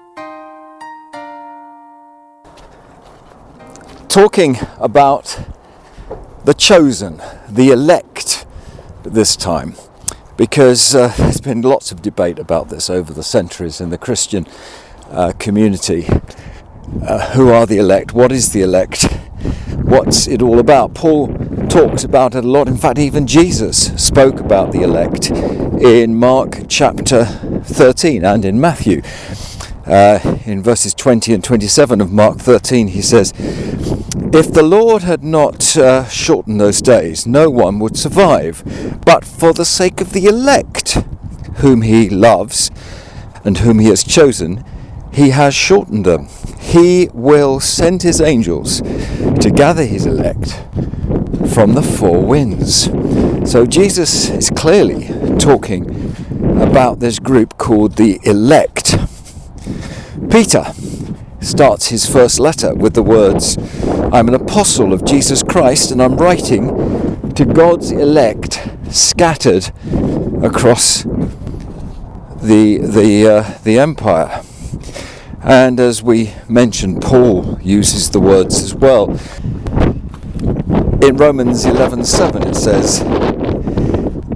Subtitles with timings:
[4.15, 5.41] talking about
[6.45, 8.47] the chosen, the elect
[9.03, 9.75] this time,
[10.37, 14.47] because uh, there's been lots of debate about this over the centuries in the Christian
[15.11, 16.07] uh, community.
[17.03, 18.13] Uh, who are the elect?
[18.13, 19.05] What is the elect?
[19.83, 20.95] What's it all about?
[20.95, 21.29] Paul
[21.69, 22.69] talks about it a lot.
[22.69, 29.03] In fact, even Jesus spoke about the elect in Mark chapter 13 and in Matthew.
[29.87, 35.23] Uh, in verses 20 and 27 of Mark 13, he says, If the Lord had
[35.23, 38.63] not uh, shortened those days, no one would survive.
[39.05, 40.93] But for the sake of the elect,
[41.57, 42.71] whom he loves
[43.45, 44.65] and whom he has chosen,
[45.15, 46.29] he has shortened them.
[46.59, 50.61] He will send his angels to gather his elect
[51.55, 52.91] from the four winds.
[53.49, 55.07] So Jesus is clearly
[55.39, 55.89] talking
[56.61, 58.97] about this group called the elect.
[60.31, 60.73] Peter
[61.41, 63.57] starts his first letter with the words,
[64.13, 69.71] I'm an apostle of Jesus Christ and I'm writing to God's elect scattered
[70.43, 71.05] across
[72.43, 74.43] the, the, uh, the empire.
[75.45, 79.11] And as we mentioned, Paul uses the words as well.
[81.03, 83.05] In Romans 11:7 it says,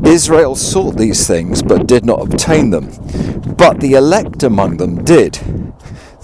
[0.05, 2.91] Israel sought these things but did not obtain them,
[3.57, 5.39] but the elect among them did.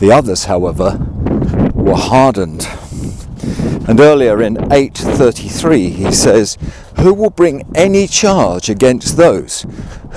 [0.00, 0.98] The others, however,
[1.74, 2.68] were hardened.
[3.88, 6.58] And earlier in 8:33 he says,
[6.98, 9.64] "Who will bring any charge against those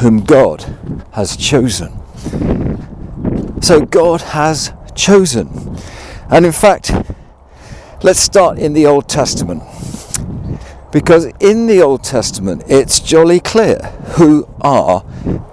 [0.01, 0.65] whom God
[1.11, 1.93] has chosen?"
[3.67, 5.77] So God has chosen.
[6.29, 6.89] And in fact,
[8.01, 9.61] let's start in the Old Testament.
[10.89, 13.79] Because in the Old Testament, it's jolly clear
[14.15, 15.03] who are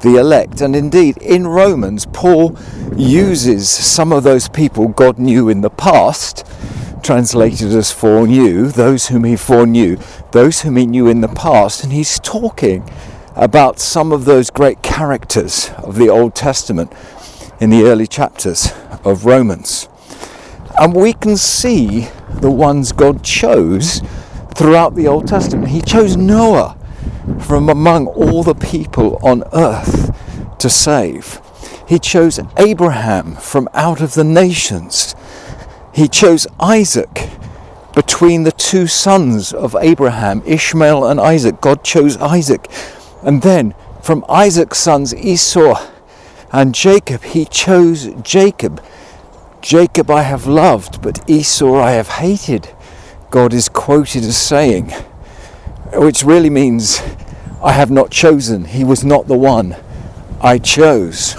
[0.03, 0.61] the elect.
[0.61, 2.57] And indeed, in Romans, Paul
[2.97, 6.47] uses some of those people God knew in the past,
[7.03, 9.97] translated as foreknew, those whom he foreknew,
[10.31, 11.83] those whom he knew in the past.
[11.83, 12.89] And he's talking
[13.35, 16.93] about some of those great characters of the Old Testament
[17.61, 18.73] in the early chapters
[19.05, 19.89] of Romans.
[20.79, 24.03] And we can see the ones God chose
[24.55, 25.69] throughout the Old Testament.
[25.69, 26.77] He chose Noah
[27.41, 30.11] from among all the people on earth
[30.59, 31.41] to save.
[31.87, 35.15] He chose Abraham from out of the nations.
[35.93, 37.31] He chose Isaac
[37.95, 41.61] between the two sons of Abraham, Ishmael and Isaac.
[41.61, 42.69] God chose Isaac.
[43.23, 45.81] And then from Isaac's sons, Esau
[46.55, 48.81] and Jacob, he chose Jacob.
[49.61, 52.69] Jacob I have loved, but Esau I have hated.
[53.33, 54.93] God is quoted as saying,
[55.95, 57.03] which really means,
[57.61, 58.67] I have not chosen.
[58.67, 59.75] He was not the one
[60.41, 61.35] I chose.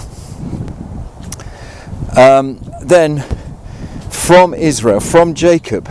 [2.17, 3.21] Um, then,
[4.09, 5.87] from Israel, from Jacob,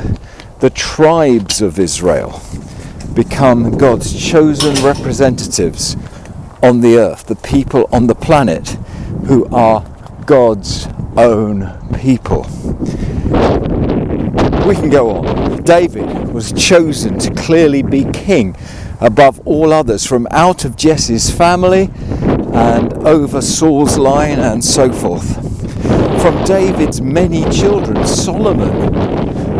[0.61, 2.43] the tribes of Israel
[3.15, 5.97] become God's chosen representatives
[6.63, 8.77] on the earth, the people on the planet
[9.27, 9.85] who are
[10.27, 11.71] God's own
[12.01, 12.43] people.
[14.67, 15.63] We can go on.
[15.63, 18.57] David was chosen to clearly be king
[19.01, 21.91] above all others from out of Jesse's family
[22.55, 25.35] and over Saul's line and so forth.
[26.23, 28.93] From David's many children, Solomon,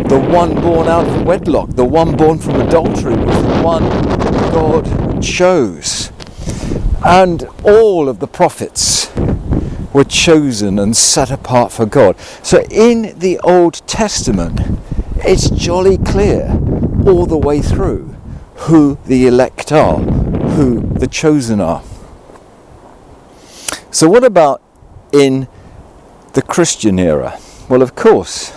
[0.07, 3.83] the one born out of wedlock, the one born from adultery, was the one
[4.51, 6.11] God chose.
[7.05, 9.04] And all of the prophets
[9.95, 12.19] were chosen and set apart for God.
[12.43, 14.59] So in the Old Testament,
[15.19, 16.59] it's jolly clear
[17.07, 18.13] all the way through
[18.67, 21.81] who the elect are, who the chosen are.
[23.89, 24.61] So, what about
[25.13, 25.47] in
[26.33, 27.39] the Christian era?
[27.69, 28.51] Well, of course,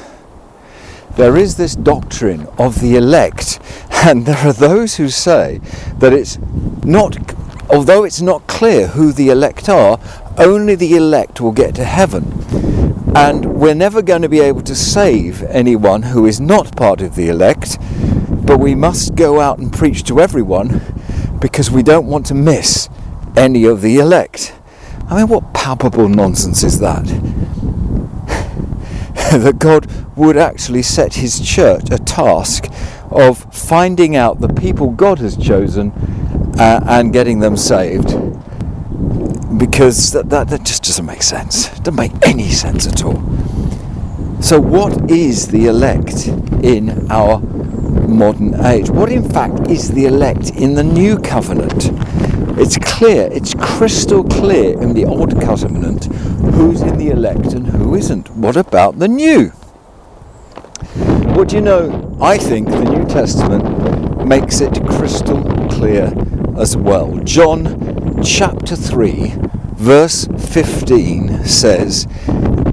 [1.17, 3.61] there is this doctrine of the elect,
[3.93, 5.61] and there are those who say
[5.99, 6.37] that it's
[6.83, 7.17] not,
[7.71, 10.01] although it's not clear who the elect are,
[10.39, 12.25] only the elect will get to heaven.
[13.15, 17.17] And we're never going to be able to save anyone who is not part of
[17.17, 17.79] the elect,
[18.47, 20.81] but we must go out and preach to everyone
[21.41, 22.89] because we don't want to miss
[23.37, 24.55] any of the elect.
[25.09, 27.05] I mean, what palpable nonsense is that?
[29.33, 32.67] that God would actually set his church a task
[33.11, 35.91] of finding out the people God has chosen
[36.59, 38.15] uh, and getting them saved
[39.59, 41.69] because that, that, that just doesn't make sense.
[41.81, 43.21] Doesn't make any sense at all.
[44.41, 46.29] So, what is the elect
[46.63, 48.89] in our modern age?
[48.89, 51.91] What, in fact, is the elect in the new covenant?
[52.61, 56.07] It's clear, it's crystal clear in the Old Covenant
[56.55, 58.31] who's in the elect and who isn't.
[58.31, 59.53] What about the new?
[61.37, 66.13] Well, do you know, I think the New Testament makes it crystal clear
[66.57, 67.17] as well.
[67.19, 69.35] John chapter 3,
[69.79, 72.09] verse 15 says,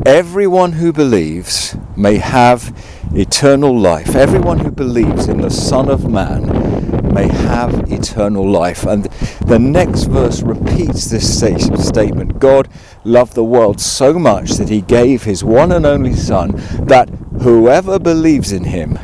[0.08, 2.76] Everyone who believes may have
[3.14, 4.16] eternal life.
[4.16, 8.86] Everyone who believes in the Son of Man may have eternal life.
[8.86, 9.06] And
[9.46, 12.68] the next verse repeats this statement God
[13.04, 16.54] loved the world so much that he gave his one and only Son,
[16.88, 17.10] that
[17.42, 18.98] whoever believes in him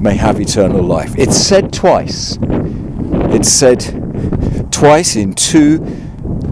[0.00, 1.14] may have eternal life.
[1.16, 2.38] It's said twice.
[2.42, 6.01] It's said twice in two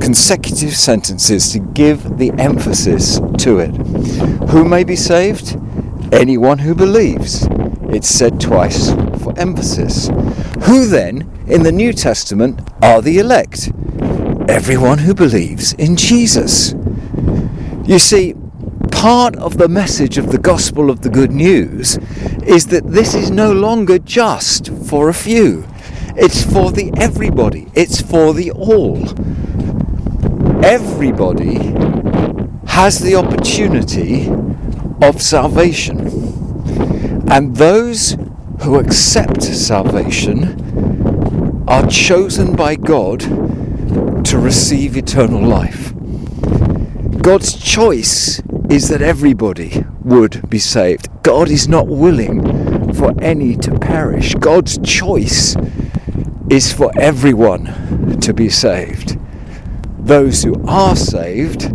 [0.00, 3.70] consecutive sentences to give the emphasis to it.
[4.50, 5.56] Who may be saved?
[6.12, 7.47] Anyone who believes.
[7.93, 8.91] It's said twice
[9.23, 10.08] for emphasis.
[10.64, 13.70] Who then, in the New Testament, are the elect?
[14.49, 16.75] Everyone who believes in Jesus.
[17.85, 18.35] You see,
[18.91, 21.99] part of the message of the gospel of the good news
[22.44, 25.67] is that this is no longer just for a few.
[26.17, 27.69] It's for the everybody.
[27.75, 29.06] It's for the all
[30.65, 31.57] everybody
[32.67, 34.29] has the opportunity
[35.03, 36.09] of salvation.
[37.31, 38.17] And those
[38.62, 40.69] who accept salvation
[41.69, 45.93] are chosen by God to receive eternal life.
[47.23, 48.41] God's choice
[48.71, 51.09] is that everybody would be saved.
[51.23, 54.35] God is not willing for any to perish.
[54.35, 55.57] God's choice
[56.51, 59.20] is for everyone to be saved.
[60.11, 61.67] Those who are saved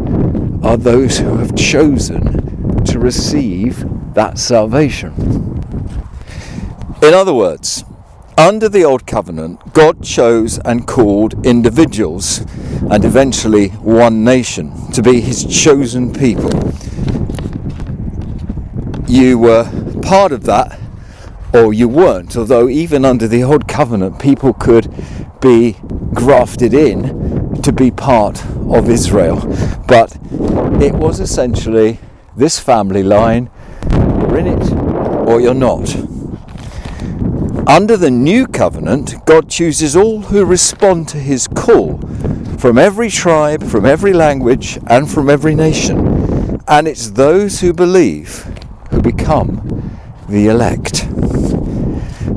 [0.62, 5.14] are those who have chosen to receive that salvation.
[7.02, 7.86] In other words,
[8.38, 12.40] under the Old Covenant, God chose and called individuals
[12.92, 16.52] and eventually one nation to be his chosen people.
[19.08, 19.64] You were
[20.02, 20.78] part of that
[21.54, 24.94] or you weren't, although even under the Old Covenant, people could
[25.40, 25.78] be
[26.14, 27.25] grafted in
[27.66, 29.38] to be part of Israel.
[29.88, 30.16] But
[30.80, 31.98] it was essentially
[32.36, 33.50] this family line
[33.90, 34.72] you're in it
[35.28, 35.96] or you're not.
[37.68, 41.98] Under the new covenant, God chooses all who respond to his call
[42.60, 46.62] from every tribe, from every language, and from every nation.
[46.68, 48.44] And it's those who believe
[48.92, 49.98] who become
[50.30, 51.08] the elect.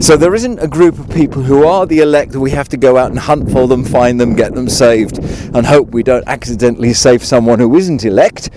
[0.00, 2.77] So there isn't a group of people who are the elect that we have to
[2.77, 6.27] go out and hunt for them, find them, get them saved, and hope we don't
[6.29, 8.49] accidentally save someone who isn't elect,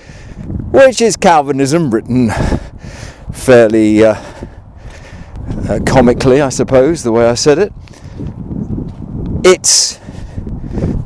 [0.71, 2.29] which is Calvinism written
[3.33, 4.13] fairly uh,
[5.67, 7.73] uh, comically, I suppose, the way I said it.
[9.43, 9.99] It's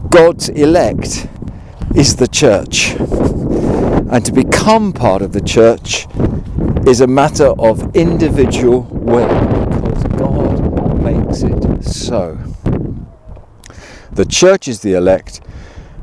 [0.10, 1.28] God's elect
[1.96, 2.92] is the church.
[4.12, 6.08] And to become part of the church
[6.86, 9.65] is a matter of individual will
[11.44, 12.38] makes it so.
[14.12, 15.42] The church is the elect.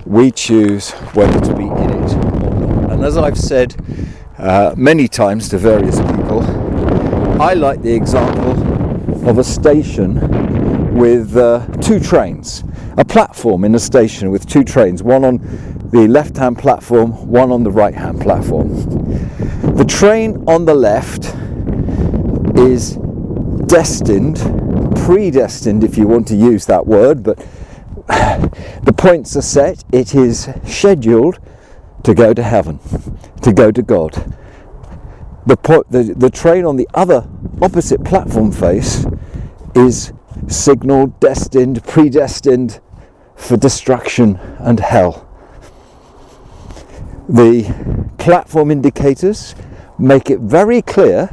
[0.05, 2.93] We choose whether to be in it or not.
[2.93, 3.77] And as I've said
[4.39, 6.43] uh, many times to various people,
[7.41, 12.65] I like the example of a station with uh, two trains.
[12.99, 15.39] A platform in a station with two trains, one on
[15.91, 18.69] the left hand platform, one on the right hand platform.
[19.77, 21.35] The train on the left
[22.59, 22.97] is
[23.67, 24.62] destined
[25.05, 27.37] predestined, if you want to use that word, but
[28.07, 29.85] the points are set.
[29.93, 31.41] It is scheduled
[32.05, 32.79] to go to heaven,
[33.43, 34.13] to go to God.
[35.45, 37.29] The, po- the, the train on the other
[37.61, 39.05] opposite platform face
[39.75, 40.13] is
[40.47, 42.81] signaled, destined, predestined
[43.35, 45.29] for destruction and hell.
[47.29, 49.57] The platform indicators
[49.99, 51.29] make it very clear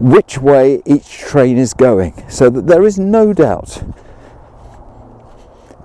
[0.00, 3.82] which way each train is going so that there is no doubt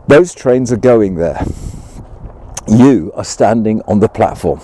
[0.08, 1.44] those trains are going there.
[2.68, 4.62] You are standing on the platform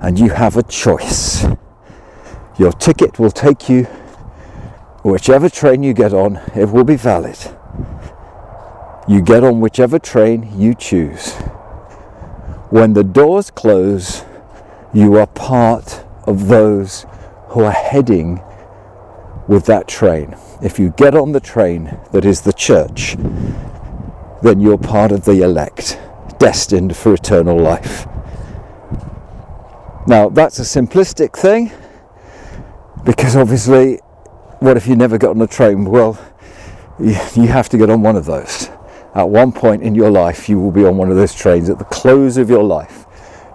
[0.00, 1.44] and you have a choice.
[2.56, 3.84] Your ticket will take you
[5.02, 7.38] whichever train you get on, it will be valid.
[9.08, 11.32] You get on whichever train you choose.
[12.70, 14.24] When the doors close,
[14.92, 17.04] you are part of those
[17.50, 18.40] who are heading
[19.48, 20.36] with that train.
[20.62, 23.16] If you get on the train that is the church,
[24.42, 25.98] then you're part of the elect.
[26.38, 28.06] destined for eternal life.
[30.06, 31.70] Now, that's a simplistic thing
[33.04, 33.96] because obviously,
[34.60, 35.84] what if you never got on a train?
[35.84, 36.18] Well,
[36.98, 37.14] you,
[37.48, 38.70] have to get on one of those.
[39.14, 41.68] At one point in your life, you will be on one of those trains.
[41.68, 43.04] At the close of your life,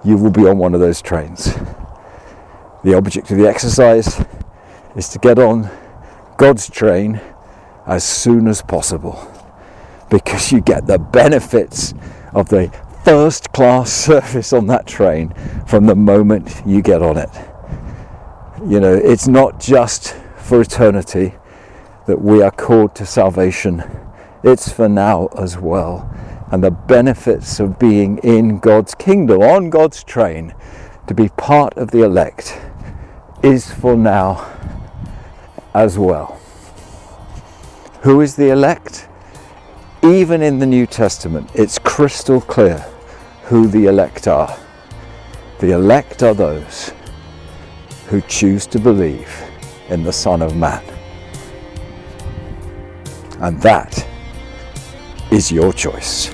[0.03, 1.55] you will be on one of those trains.
[2.85, 4.23] The object of the exercise
[4.95, 5.71] is to get on
[6.37, 7.19] God's train
[7.87, 9.27] as soon as possible
[10.11, 11.95] because you get the benefits
[12.35, 12.71] of the
[13.03, 15.33] first class service on that train
[15.65, 17.31] from the moment you get on it.
[18.67, 21.33] You know, it's not just for eternity
[22.05, 23.83] that we are called to salvation,
[24.43, 26.07] it's for now as well.
[26.51, 30.53] And the benefits of being in God's kingdom, on God's train,
[31.07, 32.59] to be part of the elect,
[33.45, 34.43] is for now
[35.75, 36.41] as well.
[38.01, 39.07] Who is the elect?
[40.01, 42.79] Even in the New Testament, it's crystal clear
[43.43, 44.57] who the elect are.
[45.59, 46.91] The elect are those
[48.07, 49.29] who choose to believe
[49.89, 50.83] in the Son of Man.
[53.41, 54.07] And that
[55.31, 56.33] is your choice.